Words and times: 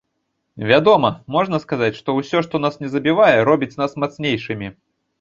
Вядома, 0.71 1.11
можна 1.35 1.61
сказаць, 1.65 1.91
што 2.01 2.17
ўсё, 2.21 2.43
што 2.49 2.65
нас 2.67 2.83
не 2.87 2.93
забівае, 2.97 3.39
робіць 3.55 3.75
нас 3.85 3.91
мацнейшымі. 4.07 4.77